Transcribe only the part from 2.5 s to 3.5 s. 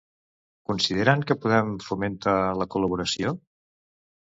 la col·laboració?